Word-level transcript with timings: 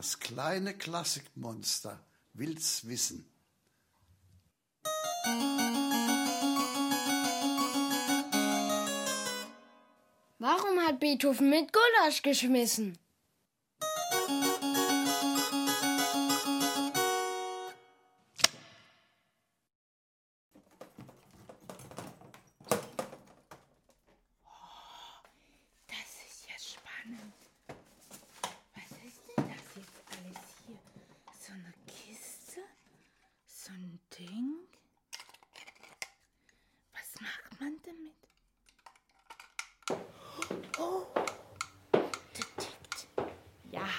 Das 0.00 0.18
kleine 0.18 0.72
Klassikmonster 0.72 2.02
will's 2.32 2.88
wissen. 2.88 3.30
Warum 10.38 10.80
hat 10.86 11.00
Beethoven 11.00 11.50
mit 11.50 11.70
Gulasch 11.74 12.22
geschmissen? 12.22 12.96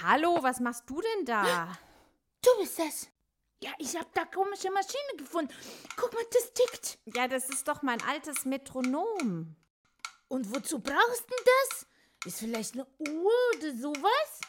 Hallo, 0.02 0.38
was 0.42 0.60
machst 0.60 0.90
du 0.90 1.02
denn 1.02 1.26
da? 1.26 1.78
Du 2.42 2.50
bist 2.60 2.80
das. 2.80 3.08
Ja, 3.64 3.72
ich 3.78 3.96
hab 3.96 4.12
da 4.14 4.26
komische 4.26 4.72
Maschine 4.72 5.18
gefunden. 5.18 5.54
Guck 5.96 6.14
mal, 6.14 6.24
das 6.32 6.54
tickt. 6.54 6.98
Ja, 7.16 7.28
das 7.28 7.50
ist 7.50 7.68
doch 7.68 7.84
mein 7.84 8.02
altes 8.04 8.46
Metronom. 8.46 9.56
Und 10.28 10.56
wozu 10.56 10.80
brauchst 10.80 11.30
du 11.30 11.36
das? 11.46 11.86
Ist 12.26 12.40
vielleicht 12.40 12.74
eine 12.74 12.88
Uhr 13.10 13.32
oder 13.58 13.76
sowas? 13.76 14.40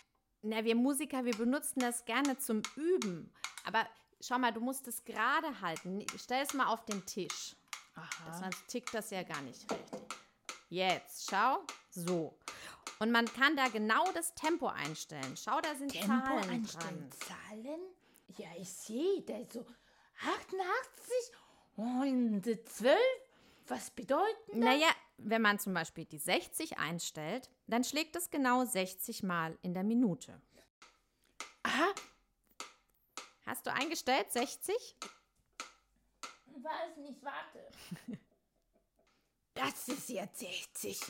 Na, 0.42 0.64
wir 0.64 0.74
Musiker, 0.74 1.24
wir 1.24 1.36
benutzen 1.36 1.80
das 1.80 2.04
gerne 2.04 2.38
zum 2.38 2.62
Üben. 2.76 3.32
Aber 3.64 3.86
schau 4.20 4.38
mal, 4.38 4.52
du 4.52 4.60
musst 4.60 4.88
es 4.88 5.04
gerade 5.04 5.60
halten. 5.60 6.04
Stell 6.16 6.42
es 6.42 6.54
mal 6.54 6.66
auf 6.66 6.84
den 6.86 7.04
Tisch. 7.04 7.54
Aha. 7.94 8.40
Sonst 8.40 8.68
tickt 8.68 8.94
das 8.94 9.10
ja 9.10 9.22
gar 9.22 9.42
nicht 9.42 9.70
richtig. 9.70 10.00
Jetzt, 10.72 11.28
schau. 11.28 11.66
So. 11.90 12.34
Und 12.98 13.10
man 13.10 13.26
kann 13.26 13.56
da 13.56 13.68
genau 13.68 14.10
das 14.12 14.34
Tempo 14.34 14.68
einstellen. 14.68 15.36
Schau, 15.36 15.60
da 15.60 15.74
sind 15.74 15.92
Tempo 15.92 16.06
Zahlen 16.06 16.48
einstellen. 16.50 17.10
dran. 17.10 17.28
Zahlen? 17.28 17.80
Ja, 18.38 18.46
ich 18.58 18.72
sehe, 18.72 19.20
da 19.20 19.36
ist 19.36 19.52
so 19.52 19.66
88 20.16 21.36
und 21.76 22.42
12. 22.70 22.98
Was 23.68 23.90
bedeuten 23.90 24.24
das? 24.46 24.56
Naja, 24.56 24.88
wenn 25.18 25.42
man 25.42 25.58
zum 25.58 25.74
Beispiel 25.74 26.06
die 26.06 26.16
60 26.18 26.78
einstellt, 26.78 27.50
dann 27.66 27.84
schlägt 27.84 28.16
es 28.16 28.30
genau 28.30 28.64
60 28.64 29.22
Mal 29.22 29.58
in 29.60 29.74
der 29.74 29.84
Minute. 29.84 30.40
Aha, 31.64 31.92
Hast 33.44 33.66
du 33.66 33.72
eingestellt 33.74 34.32
60? 34.32 34.96
weiß 36.62 36.96
nicht, 36.98 37.22
warte. 37.22 37.68
Das 39.54 39.88
ist 39.88 40.08
jetzt 40.08 40.40
60. 40.40 41.00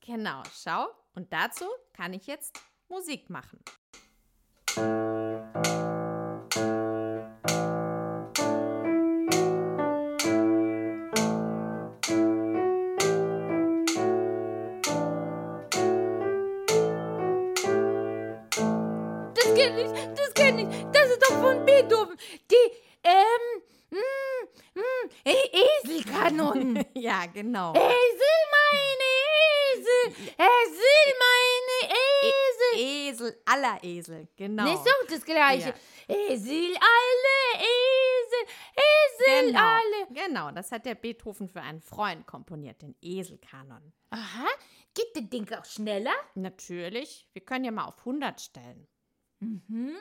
Genau, 0.00 0.42
schau. 0.54 0.88
Und 1.14 1.32
dazu 1.32 1.64
kann 1.92 2.12
ich 2.12 2.26
jetzt 2.26 2.60
Musik 2.88 3.30
machen. 3.30 3.58
Genau. 27.36 27.72
Esel, 27.74 28.36
meine 28.56 29.10
Esel. 29.74 30.04
Esel, 30.38 31.14
meine 31.26 31.78
Esel. 32.32 32.80
Esel, 32.80 33.42
aller 33.44 33.84
Esel, 33.84 34.28
genau. 34.36 34.64
Nicht 34.64 34.82
so 34.82 34.90
das 35.08 35.24
Gleiche. 35.24 35.74
Esel, 36.08 36.74
alle 36.94 37.36
Esel. 37.60 38.42
Esel, 38.74 39.46
genau. 39.48 39.60
alle. 39.60 40.06
Genau, 40.28 40.50
das 40.50 40.72
hat 40.72 40.86
der 40.86 40.94
Beethoven 40.94 41.48
für 41.48 41.60
einen 41.60 41.82
Freund 41.82 42.26
komponiert, 42.26 42.80
den 42.80 42.96
Eselkanon. 43.02 43.92
Aha, 44.10 44.46
geht 44.94 45.14
das 45.14 45.28
Ding 45.28 45.52
auch 45.52 45.64
schneller? 45.66 46.14
Natürlich, 46.34 47.28
wir 47.34 47.44
können 47.44 47.66
ja 47.66 47.70
mal 47.70 47.84
auf 47.84 47.98
100 47.98 48.40
stellen. 48.40 48.88
Mhm. 49.40 49.94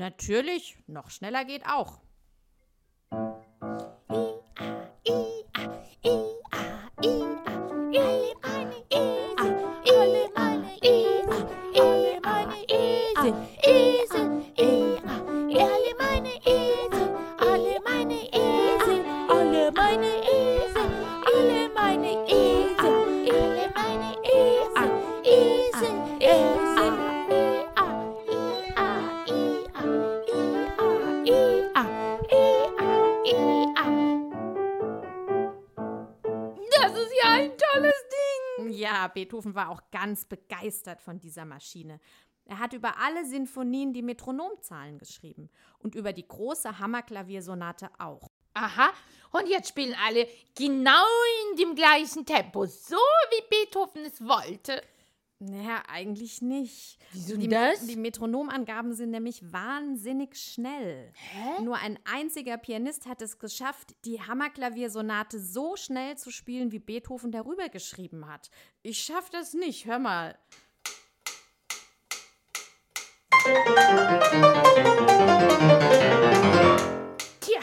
Natürlich, 0.00 0.78
noch 0.86 1.10
schneller 1.10 1.44
geht 1.44 1.66
auch. 1.66 2.00
Ja, 39.00 39.08
Beethoven 39.08 39.54
war 39.54 39.70
auch 39.70 39.80
ganz 39.90 40.26
begeistert 40.26 41.00
von 41.00 41.18
dieser 41.18 41.46
Maschine. 41.46 42.00
Er 42.44 42.58
hat 42.58 42.74
über 42.74 42.98
alle 42.98 43.24
Sinfonien 43.24 43.94
die 43.94 44.02
Metronomzahlen 44.02 44.98
geschrieben 44.98 45.48
und 45.78 45.94
über 45.94 46.12
die 46.12 46.28
große 46.28 46.78
Hammerklaviersonate 46.78 47.88
auch. 47.98 48.28
Aha, 48.52 48.92
und 49.32 49.48
jetzt 49.48 49.70
spielen 49.70 49.96
alle 50.06 50.28
genau 50.54 51.06
in 51.50 51.56
dem 51.56 51.74
gleichen 51.74 52.26
Tempo, 52.26 52.66
so 52.66 52.96
wie 52.96 53.48
Beethoven 53.48 54.04
es 54.04 54.20
wollte. 54.20 54.82
Naja, 55.42 55.82
eigentlich 55.88 56.42
nicht. 56.42 56.98
Wieso 57.12 57.34
die, 57.38 57.48
das? 57.48 57.86
Die 57.86 57.96
Metronomangaben 57.96 58.92
sind 58.92 59.10
nämlich 59.10 59.40
wahnsinnig 59.50 60.36
schnell. 60.36 61.10
Hä? 61.14 61.62
Nur 61.62 61.76
ein 61.76 61.98
einziger 62.04 62.58
Pianist 62.58 63.06
hat 63.06 63.22
es 63.22 63.38
geschafft, 63.38 63.94
die 64.04 64.20
Hammerklaviersonate 64.20 65.40
so 65.40 65.76
schnell 65.76 66.18
zu 66.18 66.30
spielen, 66.30 66.72
wie 66.72 66.78
Beethoven 66.78 67.32
darüber 67.32 67.70
geschrieben 67.70 68.26
hat. 68.28 68.50
Ich 68.82 69.02
schaff 69.02 69.30
das 69.30 69.54
nicht, 69.54 69.86
hör 69.86 69.98
mal. 69.98 70.38
Tja, 77.40 77.60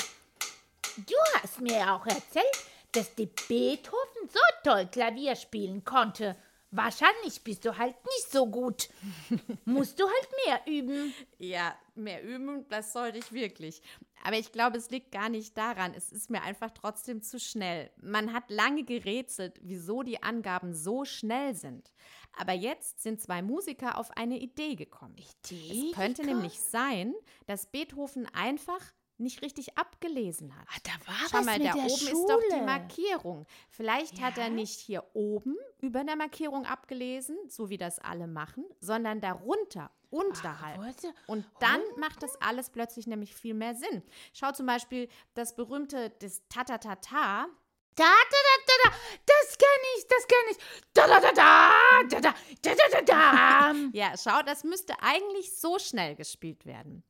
du 0.98 1.16
hast 1.36 1.62
mir 1.62 1.94
auch 1.94 2.08
erzählt, 2.08 2.66
dass 2.92 3.14
die 3.14 3.30
Beethoven 3.48 4.30
so 4.30 4.40
toll 4.64 4.88
Klavier 4.92 5.36
spielen 5.36 5.84
konnte. 5.84 6.36
Wahrscheinlich 6.78 7.44
bist 7.44 7.66
du 7.66 7.78
halt 7.78 7.96
nicht 8.06 8.32
so 8.32 8.48
gut. 8.48 8.90
Musst 9.66 10.00
du 10.00 10.06
halt 10.06 10.30
mehr 10.46 10.62
üben. 10.74 11.14
Ja, 11.38 11.76
mehr 11.96 12.24
üben, 12.24 12.66
das 12.70 12.94
sollte 12.94 13.18
ich 13.18 13.32
wirklich. 13.32 13.82
Aber 14.24 14.38
ich 14.38 14.52
glaube, 14.52 14.78
es 14.78 14.90
liegt 14.90 15.12
gar 15.12 15.30
nicht 15.30 15.58
daran. 15.58 15.94
Es 15.96 16.12
ist 16.12 16.30
mir 16.30 16.42
einfach 16.44 16.72
trotzdem 16.72 17.22
zu 17.22 17.40
schnell. 17.40 17.92
Man 18.02 18.34
hat 18.34 18.50
lange 18.50 18.84
gerätselt, 18.84 19.60
wieso 19.62 20.04
die 20.04 20.22
Angaben 20.24 20.74
so 20.74 21.04
schnell 21.06 21.56
sind. 21.56 21.92
Aber 22.40 22.54
jetzt 22.54 23.02
sind 23.02 23.22
zwei 23.22 23.42
Musiker 23.42 23.98
auf 23.98 24.16
eine 24.16 24.38
Idee 24.38 24.76
gekommen. 24.76 25.16
Idee 25.18 25.90
Es 25.90 25.96
könnte 25.96 26.22
gekommen? 26.22 26.42
nämlich 26.42 26.60
sein, 26.60 27.14
dass 27.48 27.66
Beethoven 27.72 28.28
einfach 28.34 28.82
nicht 29.20 29.42
richtig 29.42 29.78
abgelesen 29.78 30.56
hat. 30.56 30.66
Ah, 30.70 30.80
da 30.84 30.92
war 31.08 31.16
Schau 31.30 31.38
was 31.40 31.46
mal, 31.46 31.58
mit 31.58 31.68
da 31.68 31.74
der 31.74 31.84
oben 31.84 31.90
Schule. 31.98 32.12
ist 32.12 32.30
doch 32.30 32.42
die 32.54 32.62
Markierung. 32.62 33.46
Vielleicht 33.70 34.22
hat 34.22 34.38
er 34.38 34.46
Ja? 34.46 34.50
nicht 34.50 34.80
hier 34.80 35.04
oben 35.14 35.56
über 35.80 36.04
der 36.04 36.16
Markierung 36.16 36.66
abgelesen, 36.66 37.38
so 37.50 37.70
wie 37.70 37.78
das 37.78 38.00
alle 38.00 38.28
machen, 38.28 38.66
sondern 38.80 39.20
darunter, 39.22 39.92
unterhalb. 40.10 40.80
warte. 40.80 41.14
Und 41.28 41.46
dann 41.60 41.82
macht 41.98 42.22
das 42.24 42.40
alles 42.42 42.70
plötzlich 42.70 43.08
nämlich 43.08 43.36
viel 43.36 43.54
mehr 43.54 43.76
Sinn. 43.76 44.04
Schau 44.34 44.52
zum 44.52 44.66
Beispiel 44.66 45.10
das 45.34 45.56
berühmte 45.56 46.10
das 46.20 46.42
Tatatata. 46.50 47.48
Da, 47.96 48.04
da, 48.04 48.10
da, 48.14 48.64
da, 48.68 48.90
da. 48.92 48.96
Das 49.26 49.58
kenn 49.58 49.68
ich, 49.98 50.06
das 50.08 50.28
kenn 50.28 50.52
ich. 50.52 50.58
Da, 50.94 51.08
da, 51.08 51.20
da, 51.20 51.32
da, 51.32 52.04
da, 52.10 52.20
da, 52.20 52.34
da, 52.62 52.76
da, 52.76 53.02
da, 53.02 53.02
da. 53.02 53.76
Ja, 53.94 54.14
schau, 54.16 54.44
das 54.44 54.64
müsste 54.64 54.94
eigentlich 55.02 55.58
so 55.58 55.80
schnell 55.80 56.14
gespielt 56.16 56.68
werden. 56.68 57.04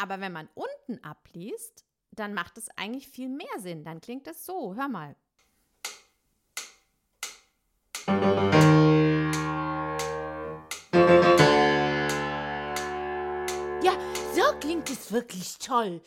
Aber 0.00 0.20
wenn 0.20 0.32
man 0.32 0.48
unten 0.54 1.02
abliest, 1.04 1.84
dann 2.12 2.32
macht 2.32 2.56
es 2.56 2.68
eigentlich 2.76 3.08
viel 3.08 3.28
mehr 3.28 3.46
Sinn. 3.58 3.84
Dann 3.84 4.00
klingt 4.00 4.26
es 4.28 4.46
so. 4.46 4.76
Hör 4.76 4.88
mal. 4.88 5.16
Ja, 13.82 13.92
so 14.34 14.58
klingt 14.60 14.88
es 14.88 15.12
wirklich 15.12 15.58
toll. 15.58 16.00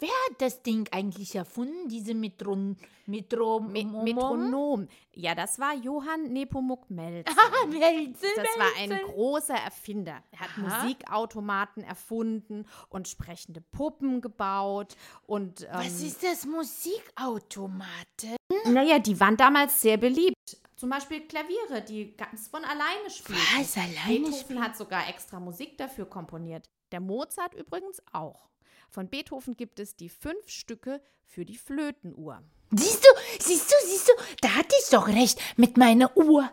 Wer 0.00 0.08
hat 0.08 0.40
das 0.40 0.62
Ding 0.62 0.88
eigentlich 0.92 1.34
erfunden, 1.34 1.88
diese 1.88 2.14
Metron 2.14 2.76
Metro 3.06 3.60
Me 3.60 3.84
Metronom. 3.84 4.88
Ja, 5.12 5.34
das 5.34 5.58
war 5.58 5.74
Johann 5.74 6.32
Nepomuk 6.32 6.88
Melzel. 6.90 7.34
Ah, 7.36 7.66
Melzel, 7.66 8.30
Das 8.36 8.58
war 8.58 8.70
ein 8.78 8.90
großer 9.04 9.54
Erfinder. 9.54 10.22
Er 10.30 10.40
hat 10.40 10.50
Aha. 10.56 10.82
Musikautomaten 10.82 11.82
erfunden 11.84 12.66
und 12.88 13.08
sprechende 13.08 13.60
Puppen 13.60 14.20
gebaut. 14.20 14.96
Und, 15.26 15.62
ähm, 15.62 15.68
Was 15.72 16.00
ist 16.00 16.22
das 16.22 16.46
Musikautomate? 16.46 18.36
Naja, 18.66 18.98
die 18.98 19.18
waren 19.20 19.36
damals 19.36 19.80
sehr 19.80 19.96
beliebt. 19.96 20.34
Zum 20.76 20.88
Beispiel 20.88 21.26
Klaviere, 21.26 21.82
die 21.86 22.16
ganz 22.16 22.48
von 22.48 22.64
alleine 22.64 23.10
spielen. 23.10 23.38
Was, 23.58 23.76
alleine 23.76 23.96
Beethoven 24.06 24.32
spielen? 24.34 24.62
hat 24.62 24.76
sogar 24.76 25.08
extra 25.08 25.38
Musik 25.38 25.76
dafür 25.76 26.06
komponiert. 26.06 26.70
Der 26.90 27.00
Mozart 27.00 27.54
übrigens 27.54 28.02
auch. 28.12 28.48
Von 28.90 29.08
Beethoven 29.08 29.56
gibt 29.56 29.78
es 29.78 29.94
die 29.94 30.08
fünf 30.08 30.48
Stücke 30.48 31.00
für 31.24 31.44
die 31.44 31.56
Flötenuhr. 31.56 32.42
Siehst 32.72 33.04
du, 33.04 33.08
siehst 33.38 33.70
du, 33.70 33.74
siehst 33.86 34.08
du, 34.08 34.12
da 34.42 34.56
hatte 34.56 34.74
ich 34.82 34.90
doch 34.90 35.06
recht 35.08 35.40
mit 35.56 35.76
meiner 35.76 36.16
Uhr. 36.16 36.50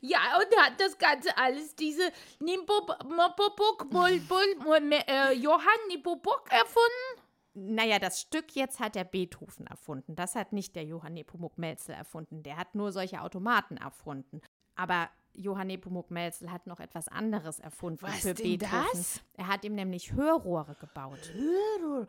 Ja, 0.00 0.18
und 0.38 0.56
hat 0.60 0.80
das 0.80 0.98
Ganze 0.98 1.36
alles 1.36 1.74
diese 1.74 2.10
Nimpopok, 2.40 3.04
äh, 3.92 5.32
Johann 5.32 5.88
Nimpopok 5.88 6.50
erfunden? 6.50 7.26
Naja, 7.58 7.98
das 7.98 8.20
Stück 8.20 8.54
jetzt 8.54 8.80
hat 8.80 8.94
der 8.96 9.04
Beethoven 9.04 9.66
erfunden. 9.66 10.14
Das 10.14 10.34
hat 10.34 10.52
nicht 10.52 10.76
der 10.76 10.84
Johann 10.84 11.14
Nepomuk 11.14 11.56
Melzel 11.56 11.94
erfunden. 11.94 12.42
Der 12.42 12.58
hat 12.58 12.74
nur 12.74 12.92
solche 12.92 13.22
Automaten 13.22 13.78
erfunden. 13.78 14.42
Aber 14.74 15.08
Johann 15.32 15.68
Nepomuk 15.68 16.10
Melzel 16.10 16.52
hat 16.52 16.66
noch 16.66 16.80
etwas 16.80 17.08
anderes 17.08 17.58
erfunden 17.58 18.02
Was 18.02 18.20
für 18.20 18.34
denn 18.34 18.58
Beethoven. 18.58 18.84
das? 18.92 19.22
Er 19.38 19.46
hat 19.46 19.64
ihm 19.64 19.74
nämlich 19.74 20.12
Hörrohre 20.12 20.74
gebaut. 20.74 21.32
Hörrohr. 21.32 22.06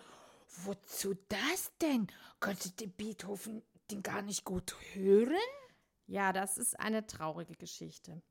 Wozu 0.66 1.16
das 1.30 1.72
denn? 1.82 2.08
Konnte 2.42 2.70
der 2.72 2.88
Beethoven 2.88 3.62
den 3.90 4.04
gar 4.04 4.22
nicht 4.22 4.44
gut 4.44 4.76
hören? 4.94 5.38
Ja, 6.08 6.32
das 6.32 6.58
ist 6.58 6.80
eine 6.80 7.06
traurige 7.06 7.56
Geschichte. 7.56 8.22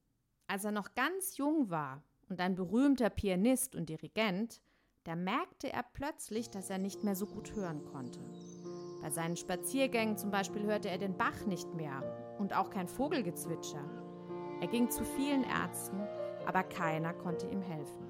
Als 0.46 0.64
er 0.64 0.72
noch 0.72 0.94
ganz 0.94 1.36
jung 1.36 1.68
war 1.68 2.02
und 2.30 2.40
ein 2.40 2.54
berühmter 2.54 3.10
Pianist 3.10 3.76
und 3.76 3.90
Dirigent, 3.90 4.62
da 5.04 5.14
merkte 5.14 5.70
er 5.70 5.82
plötzlich, 5.82 6.48
dass 6.48 6.70
er 6.70 6.78
nicht 6.78 7.04
mehr 7.04 7.14
so 7.14 7.26
gut 7.26 7.54
hören 7.54 7.84
konnte. 7.84 8.18
Bei 9.02 9.10
seinen 9.10 9.36
Spaziergängen 9.36 10.16
zum 10.16 10.30
Beispiel 10.30 10.62
hörte 10.62 10.88
er 10.88 10.96
den 10.96 11.18
Bach 11.18 11.44
nicht 11.44 11.74
mehr 11.74 12.02
und 12.38 12.56
auch 12.56 12.70
kein 12.70 12.88
Vogelgezwitscher. 12.88 13.84
Er 14.62 14.68
ging 14.68 14.90
zu 14.90 15.04
vielen 15.04 15.44
Ärzten, 15.44 16.00
aber 16.46 16.62
keiner 16.62 17.12
konnte 17.12 17.46
ihm 17.46 17.60
helfen. 17.60 18.06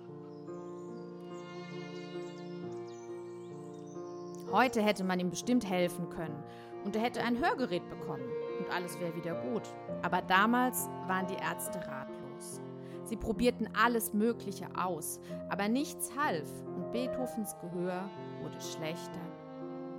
Heute 4.53 4.81
hätte 4.81 5.03
man 5.03 5.19
ihm 5.19 5.31
bestimmt 5.31 5.69
helfen 5.69 6.09
können 6.09 6.41
und 6.85 6.95
er 6.95 7.03
hätte 7.03 7.25
ein 7.25 7.41
Hörgerät 7.41 7.87
bekommen 7.91 8.31
und 8.58 8.70
alles 8.70 8.99
wäre 9.00 9.14
wieder 9.14 9.35
gut. 9.35 9.62
Aber 10.03 10.23
damals 10.23 10.88
waren 11.06 11.26
die 11.26 11.35
Ärzte 11.35 11.79
ratlos. 11.79 12.61
Sie 13.05 13.17
probierten 13.17 13.69
alles 13.81 14.12
Mögliche 14.12 14.67
aus, 14.76 15.20
aber 15.49 15.69
nichts 15.69 16.11
half 16.17 16.49
und 16.75 16.91
Beethovens 16.93 17.55
Gehör 17.61 18.11
wurde 18.43 18.61
schlechter 18.61 19.20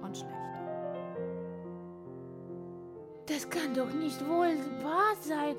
und 0.02 0.18
schlechter. 0.18 0.48
Das 3.28 3.50
kann 3.50 3.74
doch 3.74 3.92
nicht 3.94 4.26
wohl 4.26 4.56
wahr 4.82 5.16
sein. 5.20 5.56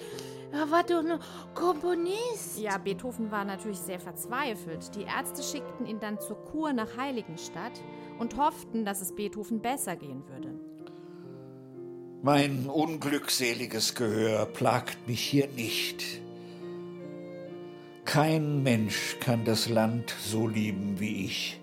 Er 0.53 0.71
war 0.71 0.83
doch 0.85 1.03
nur 1.03 1.19
Komponist. 1.55 2.59
Ja, 2.59 2.79
Beethoven 2.79 3.31
war 3.31 3.45
natürlich 3.45 3.79
sehr 3.79 4.01
verzweifelt. 4.01 4.95
Die 4.95 5.03
Ärzte 5.03 5.43
schickten 5.43 5.85
ihn 5.85 6.01
dann 6.01 6.19
zur 6.19 6.37
Kur 6.45 6.73
nach 6.73 6.97
Heiligenstadt 6.97 7.83
und 8.19 8.39
hofften, 8.39 8.87
dass 8.87 9.03
es 9.03 9.15
Beethoven 9.15 9.61
besser 9.61 9.97
gehen 9.97 10.27
würde. 10.29 10.48
Mein 12.21 12.67
unglückseliges 12.67 13.95
Gehör 13.95 14.47
plagt 14.47 15.07
mich 15.07 15.21
hier 15.21 15.47
nicht. 15.47 16.03
Kein 18.05 18.65
Mensch 18.65 19.19
kann 19.21 19.45
das 19.45 19.69
Land 19.69 20.13
so 20.27 20.49
lieben 20.49 20.99
wie 20.99 21.27
ich. 21.27 21.61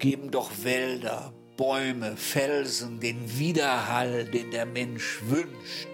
Geben 0.00 0.32
doch 0.32 0.50
Wälder, 0.64 1.32
Bäume, 1.56 2.16
Felsen 2.16 2.98
den 2.98 3.38
Widerhall, 3.38 4.24
den 4.24 4.50
der 4.50 4.66
Mensch 4.66 5.20
wünscht. 5.26 5.88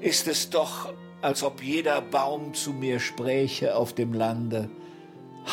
Ist 0.00 0.26
es 0.26 0.50
doch, 0.50 0.92
als 1.22 1.44
ob 1.44 1.62
jeder 1.62 2.00
Baum 2.02 2.52
zu 2.52 2.72
mir 2.72 2.98
spräche 2.98 3.76
auf 3.76 3.94
dem 3.94 4.12
Lande. 4.12 4.68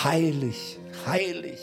Heilig, 0.04 0.80
heilig. 1.06 1.60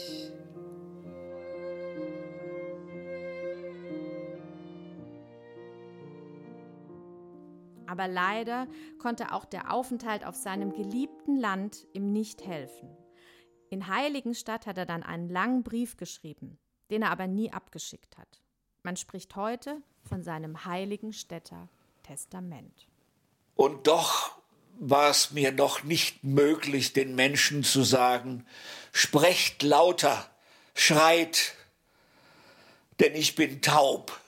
Aber 7.89 8.09
leider 8.09 8.69
konnte 8.99 9.33
auch 9.33 9.45
der 9.45 9.73
Aufenthalt 9.73 10.25
auf 10.25 10.37
seinem 10.37 10.73
geliebten 10.73 11.37
Land 11.37 11.87
ihm 11.93 12.13
nicht 12.13 12.47
helfen. 12.47 12.89
In 13.71 13.89
Heiligenstadt 13.89 14.67
hat 14.67 14.79
er 14.79 14.87
dann 14.87 15.03
einen 15.03 15.29
langen 15.29 15.63
Brief 15.63 15.97
geschrieben, 15.97 16.59
den 16.91 17.03
er 17.03 17.11
aber 17.11 17.27
nie 17.27 17.53
abgeschickt 17.53 18.19
hat. 18.19 18.43
Man 18.83 18.97
spricht 18.97 19.35
heute 19.35 19.83
von 20.03 20.23
seinem 20.23 20.65
Heiligenstädter 20.65 21.69
Testament. 22.03 22.89
Und 23.57 23.87
doch 23.87 24.33
war 24.79 25.11
es 25.11 25.31
mir 25.31 25.53
noch 25.53 25.83
nicht 25.83 26.23
möglich, 26.23 26.93
den 26.93 27.15
Menschen 27.15 27.65
zu 27.65 27.83
sagen, 27.83 28.47
sprecht 28.93 29.63
lauter, 29.63 30.31
schreit, 30.75 31.55
denn 33.01 33.15
ich 33.15 33.35
bin 33.35 33.63
taub. 33.63 34.21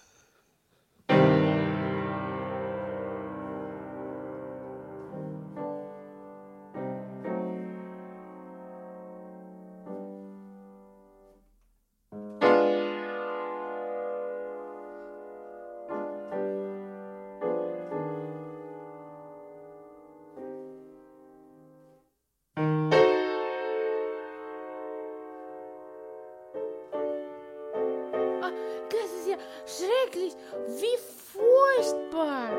Schrecklich. 30.19 30.37
Wie 30.67 30.97
furchtbar. 31.33 32.51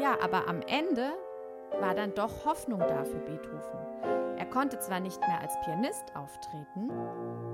Ja, 0.00 0.16
aber 0.22 0.48
am 0.48 0.60
Ende 0.62 1.12
war 1.80 1.94
dann 1.94 2.14
doch 2.14 2.44
Hoffnung 2.44 2.80
da 2.80 3.04
für 3.04 3.18
Beethoven. 3.18 4.38
Er 4.38 4.46
konnte 4.46 4.78
zwar 4.80 5.00
nicht 5.00 5.20
mehr 5.20 5.40
als 5.40 5.52
Pianist 5.64 6.04
auftreten, 6.14 6.90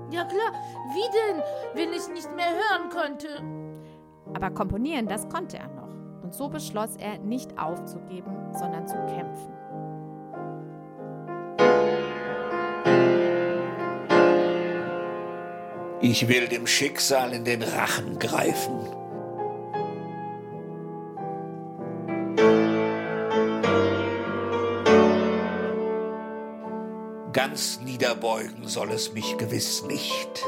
Ja 0.09 0.23
klar, 0.23 0.53
wie 0.93 1.33
denn, 1.33 1.43
wenn 1.73 1.93
ich 1.93 2.07
nicht 2.09 2.33
mehr 2.35 2.49
hören 2.49 2.89
konnte? 2.89 3.27
aber 4.33 4.51
komponieren, 4.51 5.07
das 5.07 5.27
konnte 5.29 5.57
er 5.57 5.69
noch. 5.69 5.87
Und 6.21 6.33
so 6.33 6.49
beschloss 6.49 6.97
er, 6.97 7.17
nicht 7.17 7.57
aufzugeben, 7.57 8.35
sondern 8.53 8.85
zu 8.85 8.95
kämpfen. 9.05 9.57
Ich 16.01 16.27
will 16.27 16.47
dem 16.47 16.67
Schicksal 16.67 17.33
in 17.33 17.43
den 17.43 17.63
Rachen 17.63 18.19
greifen. 18.19 18.96
Ganz 27.49 27.79
niederbeugen 27.79 28.67
soll 28.67 28.91
es 28.91 29.13
mich 29.13 29.37
gewiss 29.37 29.81
nicht. 29.83 30.43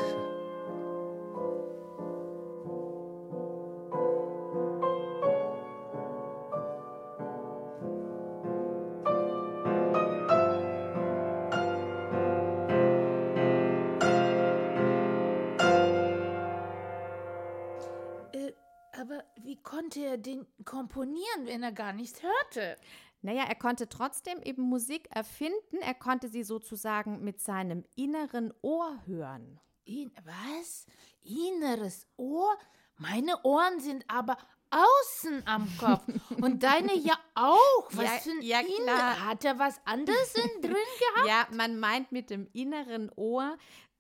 Äh, 18.34 18.52
aber 18.92 19.24
wie 19.38 19.56
konnte 19.56 20.02
er 20.02 20.18
den 20.18 20.46
komponieren, 20.66 21.46
wenn 21.46 21.64
er 21.64 21.72
gar 21.72 21.94
nichts 21.94 22.22
hörte? 22.22 22.76
Naja, 23.22 23.44
er 23.44 23.56
konnte 23.56 23.90
trotzdem 23.90 24.42
eben 24.44 24.64
Musik 24.64 25.10
erfinden, 25.12 25.78
er 25.82 25.94
konnte 25.94 26.30
sie 26.30 26.44
sozusagen 26.44 27.24
mit 27.24 27.42
seinem 27.42 27.84
inneren 27.96 28.54
Ohr 28.62 28.98
hören. 29.06 29.60
In, 29.84 30.12
was? 30.24 30.86
Inneres 31.22 32.08
Ohr? 32.18 32.58
Meine 32.98 33.42
Ohren 33.44 33.80
sind 33.80 34.06
aber 34.08 34.38
außen 34.70 35.44
am 35.46 35.68
Kopf. 35.78 36.04
Und 36.42 36.64
deine 36.64 36.96
ja 36.96 37.18
auch. 37.36 37.90
Was 37.92 38.04
Ja, 38.04 38.12
für 38.20 38.32
ein 38.32 38.42
ja, 38.42 38.60
Inner-. 38.60 39.26
Hat 39.26 39.44
er 39.44 39.60
was 39.60 39.80
anderes 39.86 40.36
in 40.36 40.62
drin 40.62 40.72
gehabt? 40.72 41.28
Ja, 41.28 41.48
man 41.56 41.80
meint 41.80 42.12
mit 42.12 42.30
dem 42.30 42.48
inneren 42.54 43.12
Ohr, 43.16 43.58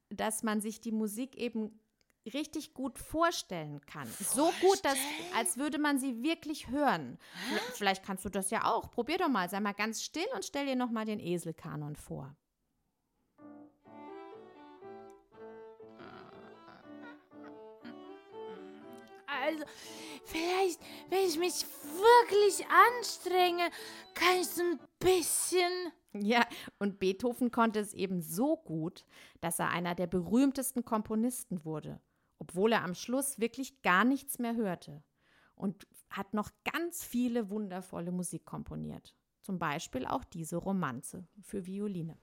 dass 0.09 0.43
man 0.43 0.61
sich 0.61 0.79
die 0.81 0.91
Musik 0.91 1.35
eben 1.35 1.79
richtig 2.25 2.73
gut 2.73 2.99
vorstellen 2.99 3.81
kann. 3.85 4.07
So 4.19 4.51
gut, 4.61 4.83
dass, 4.83 4.97
als 5.35 5.57
würde 5.57 5.77
man 5.79 5.97
sie 5.99 6.21
wirklich 6.21 6.67
hören. 6.69 7.17
Vielleicht- 7.47 7.63
Vielleicht 7.77 8.03
kannst 8.05 8.25
du 8.25 8.29
das 8.29 8.49
ja 8.51 8.65
auch. 8.65 8.91
Probier 8.91 9.17
doch 9.17 9.29
mal. 9.29 9.49
Sei 9.49 9.59
mal 9.59 9.73
ganz 9.73 10.03
still 10.03 10.27
und 10.35 10.45
stell 10.45 10.65
dir 10.65 10.75
noch 10.75 10.91
mal 10.91 11.05
den 11.05 11.19
Eselkanon 11.19 11.95
vor. 11.95 12.35
Also, 19.27 19.63
vielleicht, 20.25 20.79
wenn 21.09 21.25
ich 21.27 21.37
mich 21.37 21.65
wirklich 21.93 22.65
anstrenge, 22.97 23.69
kann 24.15 24.37
ich 24.41 24.47
so 24.47 24.63
ein 24.63 24.79
bisschen. 24.99 25.71
Ja, 26.13 26.45
und 26.79 26.99
Beethoven 26.99 27.51
konnte 27.51 27.79
es 27.79 27.93
eben 27.93 28.21
so 28.21 28.57
gut, 28.57 29.05
dass 29.41 29.59
er 29.59 29.69
einer 29.69 29.93
der 29.93 30.07
berühmtesten 30.07 30.83
Komponisten 30.83 31.63
wurde, 31.63 32.01
obwohl 32.49 32.71
er 32.71 32.83
am 32.83 32.95
Schluss 32.95 33.39
wirklich 33.39 33.81
gar 33.83 34.03
nichts 34.03 34.39
mehr 34.39 34.55
hörte 34.55 35.03
und 35.53 35.87
hat 36.09 36.33
noch 36.33 36.49
ganz 36.63 37.03
viele 37.03 37.51
wundervolle 37.51 38.11
Musik 38.11 38.43
komponiert. 38.43 39.15
Zum 39.41 39.59
Beispiel 39.59 40.05
auch 40.07 40.23
diese 40.23 40.57
Romanze 40.57 41.27
für 41.41 41.67
Violine. 41.67 42.17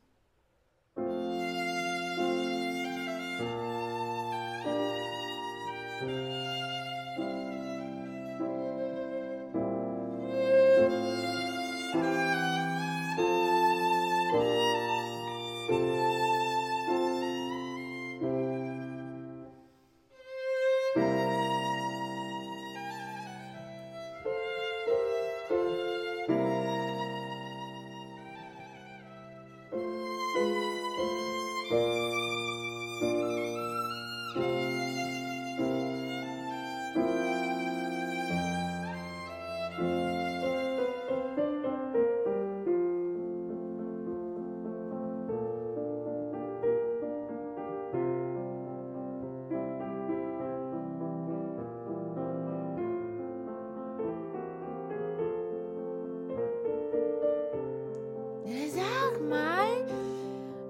Sag 58.46 59.28
mal, 59.28 59.84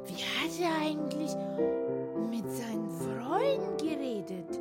wie 0.07 0.15
hat 0.15 0.59
er 0.59 0.81
eigentlich 0.81 1.35
mit 2.31 2.51
seinen 2.51 2.89
Freunden 2.91 3.77
geredet, 3.77 4.59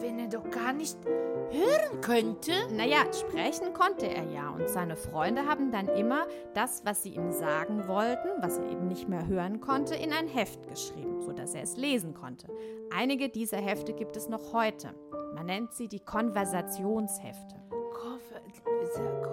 wenn 0.00 0.18
er 0.18 0.28
doch 0.28 0.48
gar 0.50 0.72
nicht 0.72 0.96
hören 1.04 2.00
könnte? 2.00 2.52
Naja, 2.72 3.00
sprechen 3.12 3.74
konnte 3.74 4.06
er 4.06 4.24
ja 4.32 4.48
und 4.48 4.66
seine 4.70 4.96
Freunde 4.96 5.44
haben 5.44 5.70
dann 5.70 5.88
immer 5.88 6.26
das, 6.54 6.86
was 6.86 7.02
sie 7.02 7.10
ihm 7.10 7.32
sagen 7.32 7.86
wollten, 7.86 8.28
was 8.40 8.56
er 8.56 8.70
eben 8.70 8.88
nicht 8.88 9.10
mehr 9.10 9.26
hören 9.26 9.60
konnte, 9.60 9.94
in 9.94 10.14
ein 10.14 10.26
Heft 10.26 10.66
geschrieben, 10.68 11.20
sodass 11.20 11.54
er 11.54 11.64
es 11.64 11.76
lesen 11.76 12.14
konnte. 12.14 12.48
Einige 12.90 13.28
dieser 13.28 13.58
Hefte 13.58 13.92
gibt 13.92 14.16
es 14.16 14.30
noch 14.30 14.54
heute. 14.54 14.94
Man 15.34 15.44
nennt 15.44 15.74
sie 15.74 15.88
die 15.88 16.00
Konversationshefte. 16.00 17.56
Konversationshefte. 17.92 19.27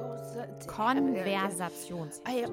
Ja, 2.28 2.48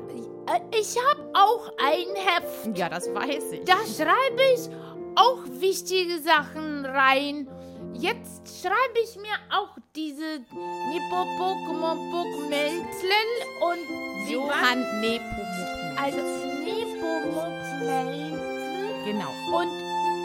äh, 0.54 0.60
Ich 0.78 0.96
habe 1.10 1.30
auch 1.34 1.70
ein 1.78 2.14
Heft. 2.16 2.76
Ja, 2.76 2.88
das 2.88 3.12
weiß 3.14 3.52
ich. 3.52 3.64
Da 3.64 3.76
schreibe 3.86 4.42
ich 4.54 4.68
auch 5.16 5.38
wichtige 5.60 6.18
Sachen 6.20 6.84
rein. 6.84 7.48
Jetzt 7.94 8.60
schreibe 8.60 8.98
ich 9.04 9.16
mir 9.16 9.36
auch 9.50 9.76
diese 9.94 10.40
Nepomuk 10.50 12.48
Melzlen 12.48 13.30
und 13.60 14.30
Johann 14.30 14.80
Nepomuk. 15.00 15.98
Also 16.00 16.18
Nepomuk 16.64 17.46
Melzlen. 17.80 18.82
Genau. 19.04 19.58
Und 19.58 19.70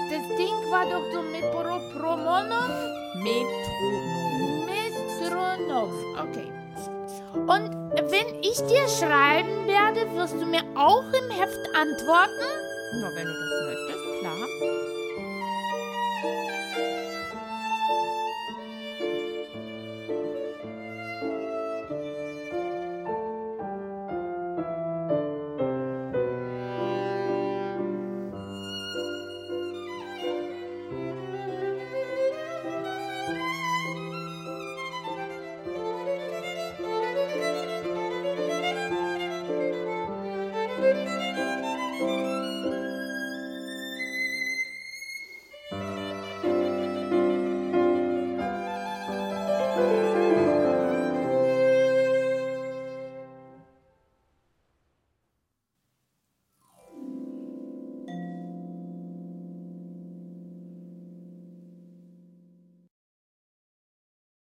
das 0.09 0.37
Ding 0.37 0.71
war 0.71 0.85
doch 0.85 1.03
so 1.11 1.21
mit 1.21 1.41
Pro 1.51 1.79
Promonom. 1.99 2.71
Metronom. 3.21 4.65
Metronom. 4.65 5.91
Okay. 6.29 6.51
Und 7.45 7.71
wenn 8.11 8.41
ich 8.41 8.57
dir 8.67 8.87
schreiben 8.87 9.67
werde, 9.67 10.09
wirst 10.15 10.35
du 10.35 10.45
mir 10.45 10.63
auch 10.75 11.03
im 11.13 11.29
Heft 11.29 11.75
antworten? 11.75 12.47
Ja, 13.01 13.09
wenn 13.15 13.25
du 13.25 13.33
das 13.33 13.51
möchtest, 13.65 14.19
klar. 14.19 14.76